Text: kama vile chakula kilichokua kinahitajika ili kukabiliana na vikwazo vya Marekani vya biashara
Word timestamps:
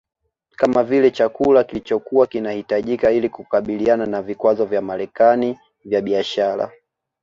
kama 0.55 0.83
vile 0.83 1.11
chakula 1.11 1.63
kilichokua 1.63 2.27
kinahitajika 2.27 3.11
ili 3.11 3.29
kukabiliana 3.29 4.05
na 4.05 4.21
vikwazo 4.21 4.65
vya 4.65 4.81
Marekani 4.81 5.59
vya 5.85 6.01
biashara 6.01 6.71